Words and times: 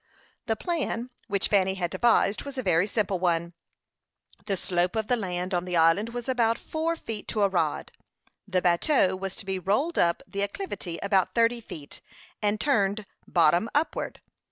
The 0.47 0.55
plan 0.55 1.11
which 1.27 1.47
Fanny 1.47 1.75
had 1.75 1.91
devised 1.91 2.41
was 2.41 2.57
a 2.57 2.63
very 2.63 2.87
simple 2.87 3.19
one. 3.19 3.53
The 4.47 4.57
slope 4.57 4.95
of 4.95 5.05
the 5.05 5.15
land 5.15 5.53
on 5.53 5.63
the 5.63 5.77
island 5.77 6.09
was 6.09 6.27
about 6.27 6.57
four 6.57 6.95
feet 6.95 7.27
to 7.27 7.43
a 7.43 7.47
rod. 7.47 7.91
The 8.47 8.63
bateau 8.63 9.15
was 9.15 9.35
to 9.35 9.45
be 9.45 9.59
rolled 9.59 9.99
up 9.99 10.23
the 10.25 10.41
acclivity 10.41 10.97
about 11.03 11.35
thirty 11.35 11.61
feet, 11.61 12.01
and 12.41 12.59
turned 12.59 13.05
bottom 13.27 13.69
upward. 13.75 14.21